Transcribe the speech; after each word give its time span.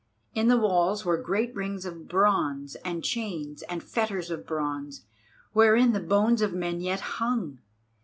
In 0.33 0.47
the 0.47 0.57
walls 0.57 1.05
were 1.05 1.21
great 1.21 1.53
rings 1.53 1.85
of 1.85 2.07
bronze, 2.07 2.73
and 2.77 3.03
chains 3.03 3.61
and 3.61 3.83
fetters 3.83 4.31
of 4.31 4.47
bronze, 4.47 5.05
wherein 5.53 5.91
the 5.91 5.99
bones 5.99 6.41
of 6.41 6.53
men 6.55 6.81
yet 6.81 7.01
hung. 7.01 7.59